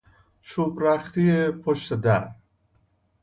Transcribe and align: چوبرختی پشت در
چوبرختی 0.41 1.47
پشت 1.51 1.93
در 1.93 2.29